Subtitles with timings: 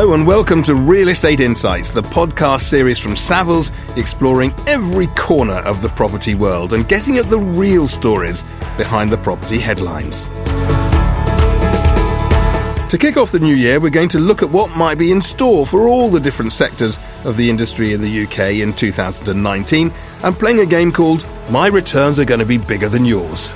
[0.00, 5.58] Hello and welcome to Real Estate Insights, the podcast series from Savills exploring every corner
[5.66, 8.42] of the property world and getting at the real stories
[8.78, 10.28] behind the property headlines.
[12.88, 15.20] To kick off the new year, we're going to look at what might be in
[15.20, 20.38] store for all the different sectors of the industry in the UK in 2019 and
[20.38, 23.52] playing a game called My Returns Are Going to Be Bigger Than Yours.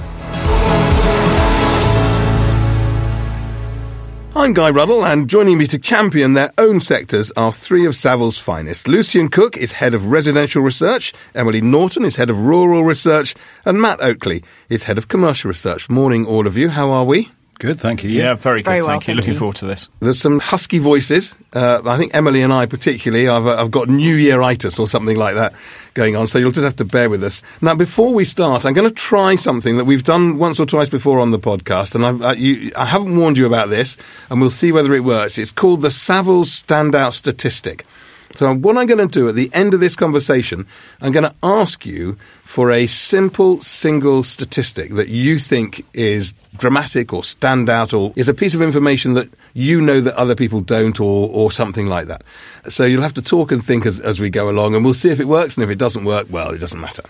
[4.44, 8.38] I'm Guy Ruddle, and joining me to champion their own sectors are three of Savills'
[8.38, 8.86] finest.
[8.86, 13.34] Lucian Cook is head of residential research, Emily Norton is head of rural research,
[13.64, 15.88] and Matt Oakley is head of commercial research.
[15.88, 16.68] Morning, all of you.
[16.68, 17.30] How are we?
[17.58, 18.10] Good, thank you.
[18.10, 18.70] Yeah, very good.
[18.70, 19.06] Very well, thank you.
[19.14, 19.38] thank Looking you.
[19.38, 19.88] forward to this.
[20.00, 21.34] There's some husky voices.
[21.52, 25.16] Uh, I think Emily and I, particularly, I've, uh, I've got New Yearitis or something
[25.16, 25.54] like that
[25.94, 27.42] going on, so you'll just have to bear with us.
[27.62, 30.88] Now, before we start, I'm going to try something that we've done once or twice
[30.88, 33.96] before on the podcast, and I've, I, you, I haven't warned you about this,
[34.30, 35.38] and we'll see whether it works.
[35.38, 37.84] It's called the Savills Standout Statistic.
[38.34, 40.66] So what I'm going to do at the end of this conversation,
[41.00, 47.12] I'm going to ask you for a simple single statistic that you think is dramatic
[47.12, 50.60] or stand out or is a piece of information that you know that other people
[50.60, 52.22] don't or, or something like that.
[52.68, 55.10] So you'll have to talk and think as, as we go along and we'll see
[55.10, 57.04] if it works and if it doesn't work, well, it doesn't matter.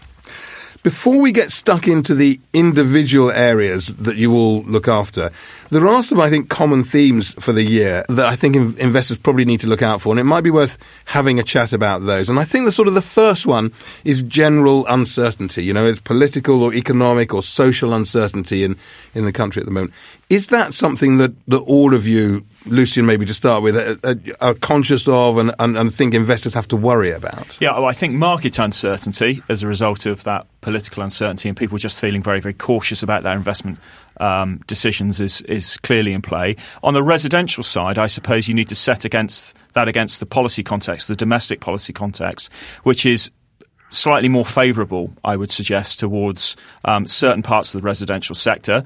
[0.84, 5.30] Before we get stuck into the individual areas that you all look after,
[5.70, 9.16] there are some, I think, common themes for the year that I think in- investors
[9.16, 12.02] probably need to look out for, and it might be worth having a chat about
[12.02, 12.28] those.
[12.28, 13.72] And I think the sort of the first one
[14.04, 15.64] is general uncertainty.
[15.64, 18.76] You know, it's political or economic or social uncertainty in,
[19.14, 19.94] in the country at the moment.
[20.30, 24.54] Is that something that, that all of you, Lucian, maybe to start with, are, are-
[24.54, 27.58] conscious of and, and, and think investors have to worry about?
[27.60, 31.76] Yeah, well, I think market uncertainty as a result of that political uncertainty and people
[31.76, 33.78] just feeling very, very cautious about their investment
[34.18, 36.56] um, decisions is is clearly in play.
[36.82, 40.62] On the residential side, I suppose you need to set against that against the policy
[40.62, 42.52] context, the domestic policy context,
[42.84, 43.30] which is
[43.90, 48.84] slightly more favourable, I would suggest, towards um, certain parts of the residential sector.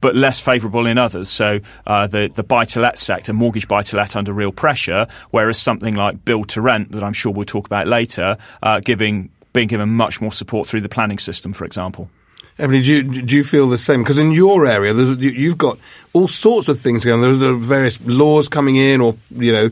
[0.00, 1.28] But less favourable in others.
[1.28, 5.06] So uh, the the buy to let sector, mortgage buy to let, under real pressure.
[5.30, 9.30] Whereas something like build to rent, that I'm sure we'll talk about later, uh, giving
[9.52, 12.10] being given much more support through the planning system, for example.
[12.58, 14.02] Emily, do you, do you feel the same?
[14.02, 15.78] Because in your area, you've got
[16.12, 17.38] all sorts of things going.
[17.38, 19.70] There are various laws coming in, or you know,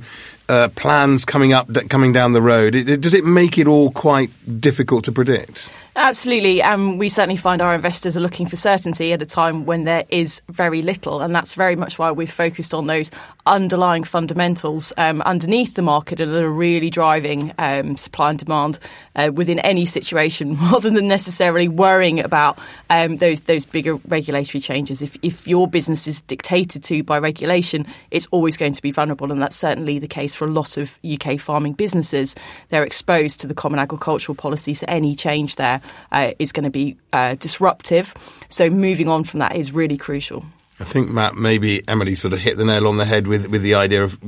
[0.49, 2.75] uh, plans coming up, coming down the road.
[2.75, 4.31] It, it- does it make it all quite
[4.61, 5.69] difficult to predict?
[5.99, 6.63] Absolutely.
[6.63, 10.05] Um, we certainly find our investors are looking for certainty at a time when there
[10.11, 11.23] is very little.
[11.23, 13.11] And that's very much why we've focused on those
[13.47, 18.79] underlying fundamentals um, underneath the market that are really driving um, supply and demand
[19.15, 22.59] uh, within any situation rather than necessarily worrying about
[22.91, 25.01] um, those, those bigger regulatory changes.
[25.01, 29.33] If, if your business is dictated to by regulation, it's always going to be vulnerable.
[29.33, 32.37] And that's certainly the case for a lot of UK farming businesses.
[32.69, 35.81] They're exposed to the common agricultural policy, so any change there
[36.13, 38.15] uh, is going to be uh, disruptive.
[38.49, 40.45] So moving on from that is really crucial.
[40.79, 43.63] I think Matt, maybe Emily, sort of hit the nail on the head with with
[43.63, 44.19] the idea of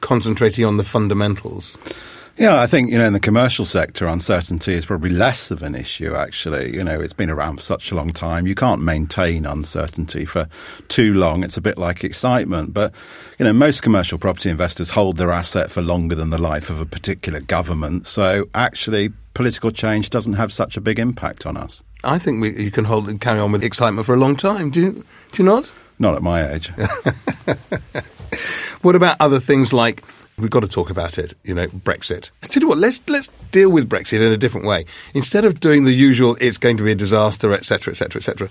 [0.00, 1.76] concentrating on the fundamentals.
[2.38, 5.74] Yeah, I think, you know, in the commercial sector, uncertainty is probably less of an
[5.74, 6.72] issue, actually.
[6.72, 8.46] You know, it's been around for such a long time.
[8.46, 10.46] You can't maintain uncertainty for
[10.86, 11.42] too long.
[11.42, 12.72] It's a bit like excitement.
[12.72, 12.94] But,
[13.40, 16.80] you know, most commercial property investors hold their asset for longer than the life of
[16.80, 18.06] a particular government.
[18.06, 21.82] So actually, political change doesn't have such a big impact on us.
[22.04, 24.70] I think we, you can hold and carry on with excitement for a long time.
[24.70, 24.92] Do you?
[25.32, 25.74] Do you not?
[25.98, 26.70] Not at my age.
[28.82, 30.02] What about other things like
[30.38, 31.34] we've got to talk about it?
[31.44, 32.30] You know, Brexit.
[32.42, 34.84] Tell you what, let's let's deal with Brexit in a different way.
[35.14, 38.48] Instead of doing the usual, it's going to be a disaster, etc., etc., etc.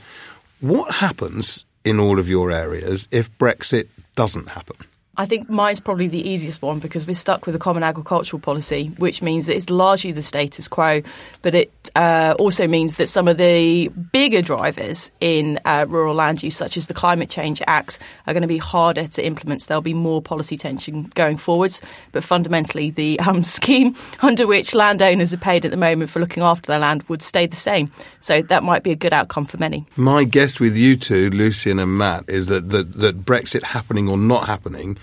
[0.60, 4.78] What happens in all of your areas if Brexit doesn't happen?
[5.20, 8.92] I think mine's probably the easiest one because we're stuck with a common agricultural policy,
[8.98, 11.02] which means that it's largely the status quo,
[11.42, 16.44] but it uh, also means that some of the bigger drivers in uh, rural land
[16.44, 17.98] use, such as the Climate Change Act,
[18.28, 19.64] are going to be harder to implement.
[19.64, 21.82] So there'll be more policy tension going forwards.
[22.12, 26.44] But fundamentally, the um, scheme under which landowners are paid at the moment for looking
[26.44, 27.90] after their land would stay the same.
[28.20, 29.88] So that might be a good outcome for many.
[29.96, 34.18] My guess with you two, Lucian and Matt, is that that, that Brexit happening or
[34.18, 34.98] not happening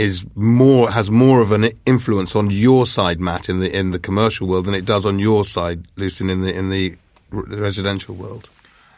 [0.00, 3.98] is more has more of an influence on your side, Matt, in the in the
[3.98, 6.96] commercial world than it does on your side, Lucian, in the in the
[7.30, 8.48] residential world.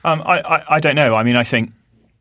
[0.04, 1.14] Um, I, I, I don't know.
[1.14, 1.72] I mean, I think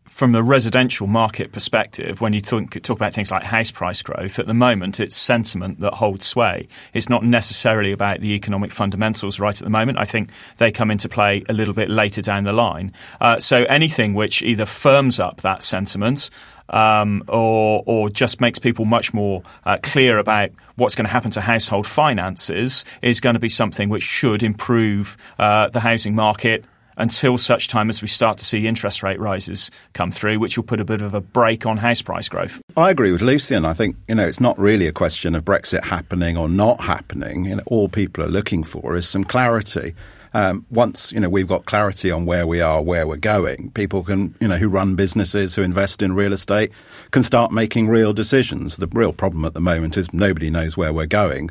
[0.08, 4.40] from the residential market perspective, when you think, talk about things like house price growth,
[4.40, 6.68] at the moment it's sentiment that holds sway.
[6.94, 10.00] It's not necessarily about the economic fundamentals right at the moment.
[10.00, 12.94] I think they come into play a little bit later down the line.
[13.20, 16.30] Uh, so anything which either firms up that sentiment
[16.72, 21.32] um, or or just makes people much more uh, clear about what's going to happen
[21.32, 26.66] to household finances is going to be something which should improve uh, the housing market
[26.98, 30.64] until such time as we start to see interest rate rises come through, which will
[30.64, 32.62] put a bit of a brake on house price growth.
[32.76, 33.66] I agree with Lucian.
[33.66, 37.46] I think you know it's not really a question of Brexit happening or not happening.
[37.46, 39.94] You know, all people are looking for is some clarity.
[40.34, 44.04] Um, once you know we've got clarity on where we are, where we're going, people
[44.04, 46.72] can you know who run businesses, who invest in real estate,
[47.12, 48.78] can start making real decisions.
[48.78, 51.50] The real problem at the moment is nobody knows where we're going.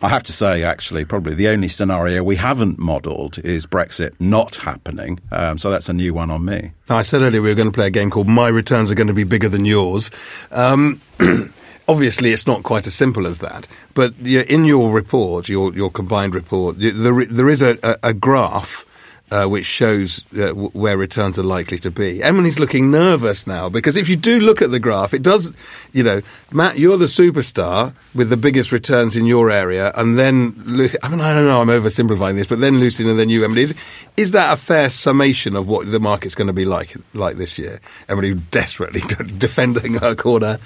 [0.00, 4.56] I have to say, actually, probably the only scenario we haven't modelled is Brexit not
[4.56, 5.18] happening.
[5.32, 6.70] Um, so that's a new one on me.
[6.88, 9.08] I said earlier we were going to play a game called My Returns Are Going
[9.08, 10.12] to Be Bigger Than Yours.
[10.52, 11.00] Um,
[11.88, 13.66] obviously, it's not quite as simple as that.
[13.94, 18.84] But in your report, your, your combined report, there, there is a, a, graph
[19.30, 22.22] uh, which shows uh, where returns are likely to be.
[22.22, 25.52] Emily's looking nervous now because if you do look at the graph, it does,
[25.92, 30.54] you know, Matt, you're the superstar with the biggest returns in your area, and then,
[31.02, 33.62] I mean, I don't know, I'm oversimplifying this, but then Lucian and then you, Emily.
[33.62, 33.74] Is,
[34.16, 37.58] is that a fair summation of what the market's going to be like, like this
[37.58, 37.80] year?
[38.08, 39.00] Emily desperately
[39.38, 40.58] defending her corner.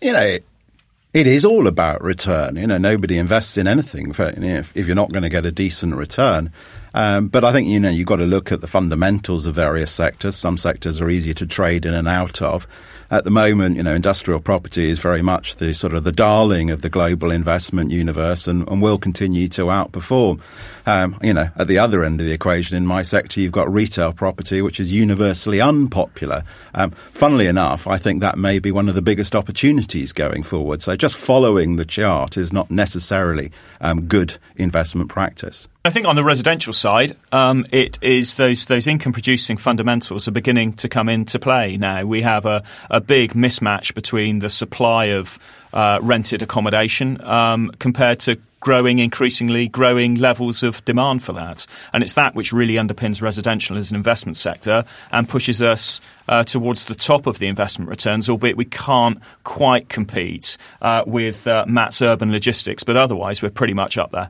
[0.00, 0.38] You know,
[1.12, 2.56] it is all about return.
[2.56, 5.28] You know, nobody invests in anything for, you know, if, if, you're not going to
[5.28, 6.52] get a decent return.
[6.94, 9.90] Um, but I think you know you've got to look at the fundamentals of various
[9.90, 10.36] sectors.
[10.36, 12.66] Some sectors are easier to trade in and out of.
[13.12, 16.70] At the moment, you know, industrial property is very much the sort of the darling
[16.70, 20.40] of the global investment universe, and, and will continue to outperform.
[20.86, 23.72] Um, you know, at the other end of the equation in my sector, you've got
[23.72, 26.44] retail property, which is universally unpopular.
[26.72, 30.80] Um, funnily enough, I think that may be one of the biggest opportunities going forward.
[30.80, 35.66] So just following the chart is not necessarily um, good investment practice.
[35.82, 40.30] I think on the residential side, um, it is those those income producing fundamentals are
[40.30, 42.04] beginning to come into play now.
[42.04, 45.38] We have a, a big mismatch between the supply of
[45.72, 51.66] uh, rented accommodation um, compared to growing increasingly growing levels of demand for that.
[51.94, 56.44] And it's that which really underpins residential as an investment sector and pushes us uh,
[56.44, 61.64] towards the top of the investment returns, albeit we can't quite compete uh, with uh,
[61.66, 64.28] Matt's urban logistics, but otherwise we're pretty much up there.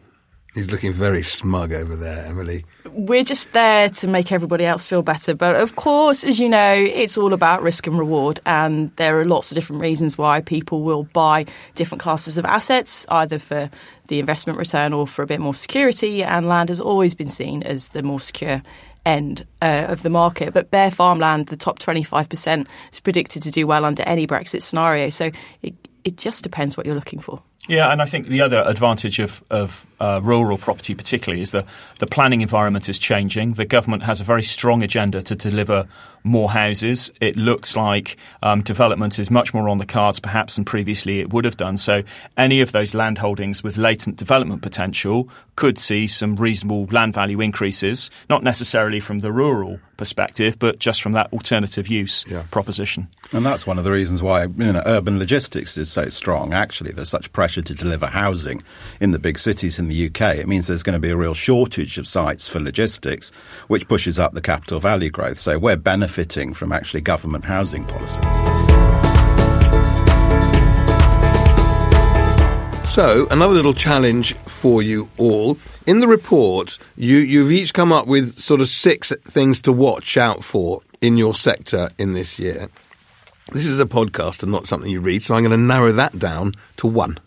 [0.54, 2.64] He's looking very smug over there, Emily.
[2.90, 5.32] We're just there to make everybody else feel better.
[5.32, 8.40] But of course, as you know, it's all about risk and reward.
[8.46, 13.06] And there are lots of different reasons why people will buy different classes of assets,
[13.10, 13.70] either for
[14.08, 16.24] the investment return or for a bit more security.
[16.24, 18.60] And land has always been seen as the more secure
[19.06, 20.52] end uh, of the market.
[20.52, 25.10] But bare farmland, the top 25%, is predicted to do well under any Brexit scenario.
[25.10, 25.30] So
[25.62, 27.40] it, it just depends what you're looking for.
[27.68, 31.66] Yeah, and I think the other advantage of, of uh, rural property, particularly, is that
[31.98, 33.54] the planning environment is changing.
[33.54, 35.86] The government has a very strong agenda to deliver
[36.24, 37.12] more houses.
[37.20, 41.32] It looks like um, development is much more on the cards, perhaps, than previously it
[41.32, 41.76] would have done.
[41.76, 42.02] So,
[42.36, 47.40] any of those land holdings with latent development potential could see some reasonable land value
[47.40, 52.44] increases, not necessarily from the rural perspective, but just from that alternative use yeah.
[52.50, 53.06] proposition.
[53.32, 56.54] And that's one of the reasons why you know, urban logistics is so strong.
[56.54, 58.62] Actually, there's such pressure to deliver housing
[59.00, 60.36] in the big cities in the UK.
[60.36, 63.30] It means there's going to be a real shortage of sites for logistics,
[63.68, 65.38] which pushes up the capital value growth.
[65.38, 68.22] So we're benefiting from actually government housing policy.
[72.90, 75.56] So, another little challenge for you all.
[75.86, 80.16] In the report, you, you've each come up with sort of six things to watch
[80.16, 82.68] out for in your sector in this year.
[83.52, 86.18] This is a podcast and not something you read, so I'm going to narrow that
[86.18, 87.18] down to one.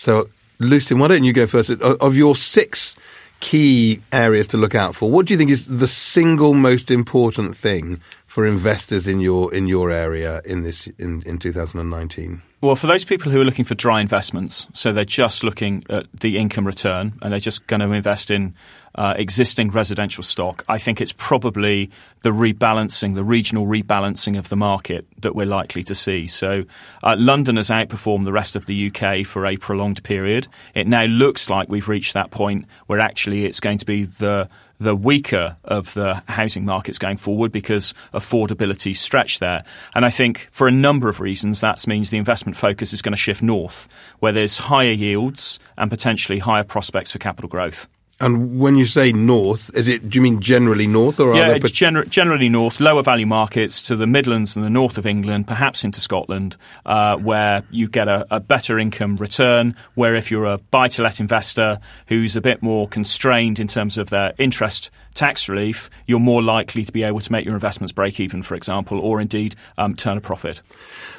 [0.00, 1.68] So, Lucian, why don't you go first?
[1.68, 2.96] Of your six
[3.40, 7.54] key areas to look out for, what do you think is the single most important
[7.54, 12.40] thing for investors in your in your area in this in, in 2019?
[12.62, 16.04] Well, for those people who are looking for dry investments, so they're just looking at
[16.12, 18.54] the income return and they're just going to invest in
[18.94, 21.90] uh, existing residential stock, I think it's probably
[22.22, 26.26] the rebalancing, the regional rebalancing of the market that we're likely to see.
[26.26, 26.64] So
[27.02, 30.46] uh, London has outperformed the rest of the UK for a prolonged period.
[30.74, 34.50] It now looks like we've reached that point where actually it's going to be the
[34.80, 39.62] the weaker of the housing markets going forward because affordability stretched there.
[39.94, 43.12] And I think for a number of reasons, that means the investment focus is going
[43.12, 43.86] to shift north,
[44.18, 47.86] where there's higher yields and potentially higher prospects for capital growth.
[48.20, 50.10] And when you say north, is it?
[50.10, 53.80] Do you mean generally north, or yeah, are it's gener- generally north, lower value markets
[53.82, 58.08] to the Midlands and the north of England, perhaps into Scotland, uh, where you get
[58.08, 59.74] a, a, better income return.
[59.94, 64.34] Where if you're a buy-to-let investor who's a bit more constrained in terms of their
[64.36, 68.42] interest tax relief, you're more likely to be able to make your investments break even,
[68.42, 70.60] for example, or indeed um, turn a profit.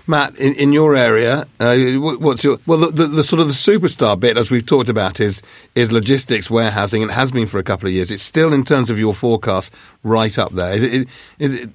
[0.07, 2.79] Matt, in, in your area, uh, what's your well?
[2.79, 5.41] The, the, the, sort of the superstar bit, as we've talked about, is
[5.75, 6.49] is logistics,
[6.91, 8.11] warehousing, and it has been for a couple of years.
[8.11, 10.75] It's still, in terms of your forecast, right up there.
[10.75, 11.07] Is it?
[11.39, 11.69] Is it?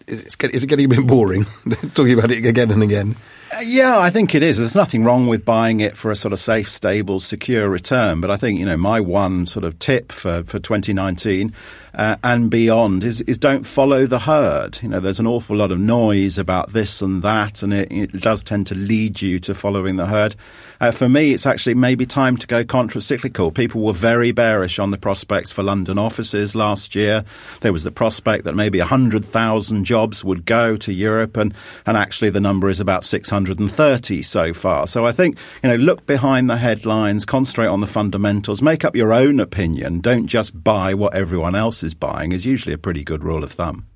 [0.55, 1.45] Is it getting a bit boring
[1.95, 3.17] talking about it again and again?
[3.53, 4.59] Uh, yeah, I think it is.
[4.59, 8.21] There's nothing wrong with buying it for a sort of safe, stable, secure return.
[8.21, 11.53] But I think, you know, my one sort of tip for, for 2019
[11.97, 14.79] uh, and beyond is, is don't follow the herd.
[14.83, 18.13] You know, there's an awful lot of noise about this and that, and it, it
[18.21, 20.37] does tend to lead you to following the herd.
[20.79, 23.51] Uh, for me, it's actually maybe time to go contra-cyclical.
[23.51, 27.25] People were very bearish on the prospects for London offices last year.
[27.63, 31.55] There was the prospect that maybe 100,000 jobs would go to Europe, and,
[31.87, 33.05] and actually the number is about
[33.45, 34.87] 630 so far.
[34.87, 38.97] So I think, you know, look behind the headlines, concentrate on the fundamentals, make up
[38.97, 40.01] your own opinion.
[40.01, 43.53] Don't just buy what everyone else is buying is usually a pretty good rule of
[43.53, 43.87] thumb.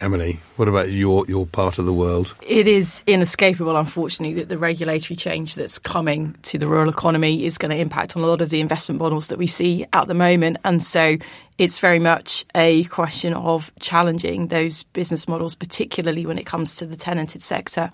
[0.00, 2.36] Emily, what about your, your part of the world?
[2.46, 7.58] It is inescapable, unfortunately, that the regulatory change that's coming to the rural economy is
[7.58, 10.14] going to impact on a lot of the investment models that we see at the
[10.14, 10.58] moment.
[10.62, 11.16] And so
[11.58, 16.86] it's very much a question of challenging those business models, particularly when it comes to
[16.86, 17.90] the tenanted sector,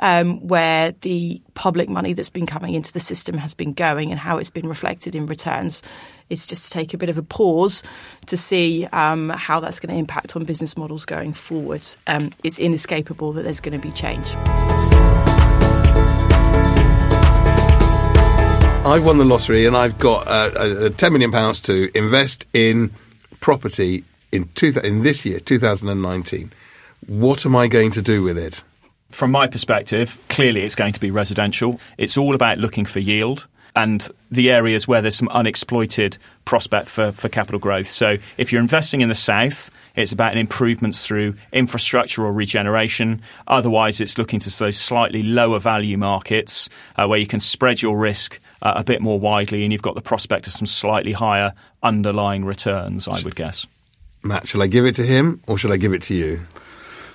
[0.00, 4.20] um, where the public money that's been coming into the system has been going and
[4.20, 5.82] how it's been reflected in returns
[6.30, 7.82] is just to take a bit of a pause
[8.26, 11.84] to see um, how that's going to impact on business models going forward.
[12.06, 14.34] Um, it's inescapable that there's going to be change.
[18.86, 22.92] I've won the lottery and I've got uh, uh, ten million pounds to invest in
[23.40, 26.52] property in two, in this year, 2019.
[27.06, 28.62] What am I going to do with it?
[29.10, 31.80] From my perspective, clearly it's going to be residential.
[31.98, 36.16] It's all about looking for yield and the areas where there's some unexploited
[36.46, 37.86] prospect for, for capital growth.
[37.86, 43.20] So if you're investing in the south, it's about improvements through infrastructure or regeneration.
[43.46, 47.98] Otherwise, it's looking to those slightly lower value markets uh, where you can spread your
[47.98, 51.52] risk uh, a bit more widely and you've got the prospect of some slightly higher
[51.82, 53.66] underlying returns, I would guess.
[54.24, 56.40] Matt, shall I give it to him or shall I give it to you?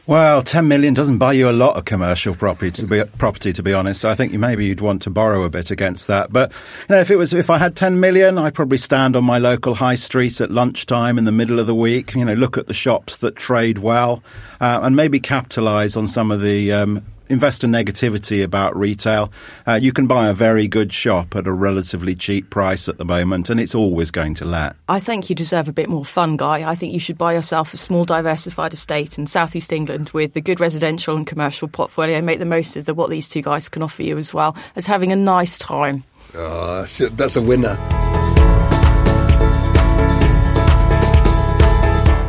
[0.07, 3.61] Well, 10 million doesn't buy you a lot of commercial property to be, property, to
[3.61, 4.01] be honest.
[4.01, 6.33] So I think maybe you'd want to borrow a bit against that.
[6.33, 6.51] But,
[6.89, 9.37] you know, if it was, if I had 10 million, I'd probably stand on my
[9.37, 12.65] local high street at lunchtime in the middle of the week, you know, look at
[12.65, 14.23] the shops that trade well,
[14.59, 19.31] uh, and maybe capitalize on some of the, um, investor negativity about retail.
[19.65, 23.05] Uh, you can buy a very good shop at a relatively cheap price at the
[23.05, 24.75] moment, and it's always going to let.
[24.89, 26.69] I think you deserve a bit more fun, Guy.
[26.69, 30.41] I think you should buy yourself a small, diversified estate in southeast England with a
[30.41, 32.17] good residential and commercial portfolio.
[32.17, 34.55] and Make the most of the, what these two guys can offer you as well
[34.75, 36.03] as having a nice time.
[36.35, 37.77] Oh, that's a winner.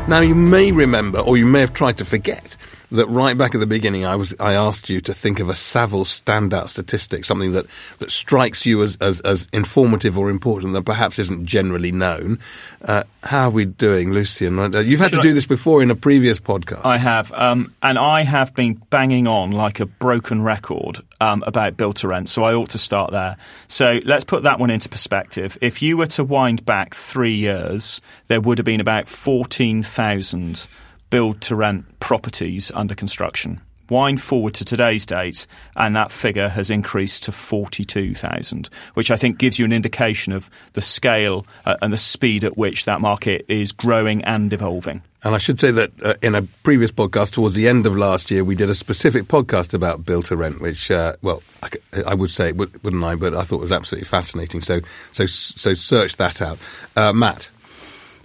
[0.08, 2.56] Now, you may remember, or you may have tried to forget,
[2.92, 5.54] that right back at the beginning, I was I asked you to think of a
[5.54, 7.66] Savills standout statistic, something that,
[7.98, 12.38] that strikes you as, as, as informative or important that perhaps isn't generally known.
[12.82, 14.58] Uh, how are we doing, Lucian?
[14.58, 16.82] Uh, you've had Should to do this before in a previous podcast.
[16.84, 21.76] I have, um, and I have been banging on like a broken record um, about
[21.76, 23.36] build to rent, so I ought to start there.
[23.68, 25.56] So let's put that one into perspective.
[25.60, 30.68] If you were to wind back three years, there would have been about fourteen thousand
[31.12, 33.60] build to rent properties under construction.
[33.90, 39.36] Wind forward to today's date, and that figure has increased to 42,000, which I think
[39.36, 43.44] gives you an indication of the scale uh, and the speed at which that market
[43.46, 45.02] is growing and evolving.
[45.22, 48.30] And I should say that uh, in a previous podcast towards the end of last
[48.30, 51.68] year, we did a specific podcast about build to rent, which, uh, well, I,
[52.06, 53.16] I, would say, wouldn't I?
[53.16, 54.62] But I thought was absolutely fascinating.
[54.62, 54.80] So,
[55.12, 56.58] so, so search that out.
[56.96, 57.50] Uh, Matt.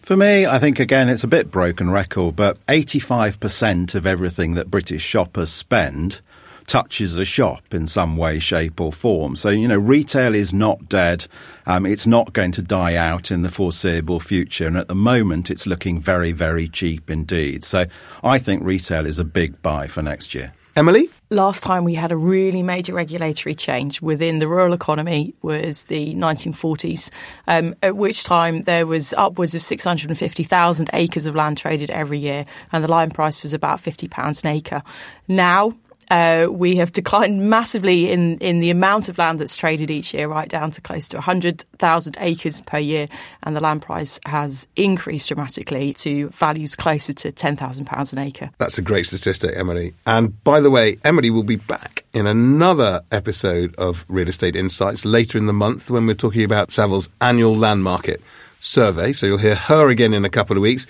[0.07, 4.71] For me, I think again it's a bit broken record, but 85% of everything that
[4.71, 6.21] British shoppers spend
[6.65, 9.35] touches a shop in some way, shape, or form.
[9.35, 11.27] So, you know, retail is not dead.
[11.65, 14.65] Um, it's not going to die out in the foreseeable future.
[14.65, 17.65] And at the moment, it's looking very, very cheap indeed.
[17.65, 17.83] So
[18.23, 20.53] I think retail is a big buy for next year.
[20.77, 21.09] Emily?
[21.31, 26.13] Last time we had a really major regulatory change within the rural economy was the
[26.13, 27.09] 1940s,
[27.47, 32.45] um, at which time there was upwards of 650,000 acres of land traded every year,
[32.71, 34.83] and the line price was about £50 an acre.
[35.27, 35.73] Now,
[36.09, 40.27] Uh, we have declined massively in, in the amount of land that's traded each year,
[40.27, 43.07] right down to close to 100,000 acres per year.
[43.43, 48.49] And the land price has increased dramatically to values closer to £10,000 an acre.
[48.57, 49.93] That's a great statistic, Emily.
[50.05, 55.05] And by the way, Emily will be back in another episode of Real Estate Insights
[55.05, 58.21] later in the month when we're talking about Savills' annual land market
[58.59, 59.13] survey.
[59.13, 60.87] So you'll hear her again in a couple of weeks.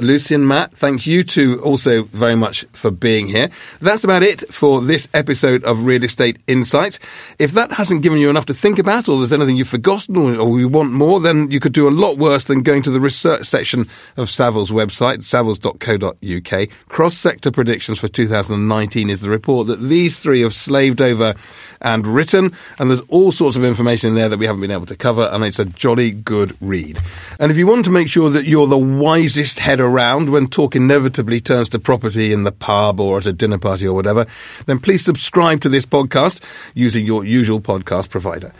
[0.00, 3.48] Lucy and Matt, thank you two also very much for being here.
[3.80, 6.98] That's about it for this episode of Real Estate Insights.
[7.38, 10.34] If that hasn't given you enough to think about, or there's anything you've forgotten, or,
[10.34, 13.00] or you want more, then you could do a lot worse than going to the
[13.00, 13.82] research section
[14.16, 16.68] of Savills' website, savills.co.uk.
[16.88, 21.34] Cross sector predictions for 2019 is the report that these three have slaved over
[21.80, 24.86] and written, and there's all sorts of information in there that we haven't been able
[24.86, 26.98] to cover, and it's a jolly good read.
[27.38, 30.74] And if you want to make sure that you're the wisest head around when talk
[30.74, 34.26] inevitably turns to property in the pub or at a dinner party or whatever,
[34.66, 36.42] then please subscribe to this podcast
[36.74, 38.52] using your usual podcast provider.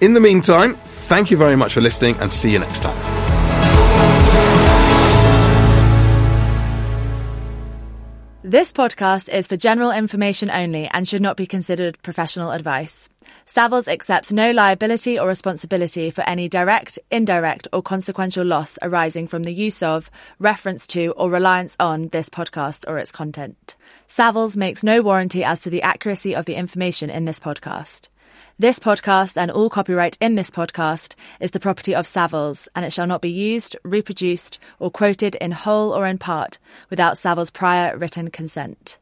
[0.00, 3.16] In the meantime, thank you very much for listening and see you next time.
[8.42, 13.08] This podcast is for general information only and should not be considered professional advice.
[13.46, 19.44] Savills accepts no liability or responsibility for any direct, indirect, or consequential loss arising from
[19.44, 23.76] the use of, reference to, or reliance on this podcast or its content.
[24.08, 28.08] Savills makes no warranty as to the accuracy of the information in this podcast.
[28.58, 32.92] This podcast and all copyright in this podcast is the property of Savills, and it
[32.92, 37.96] shall not be used, reproduced, or quoted in whole or in part without Savills' prior
[37.96, 38.98] written consent.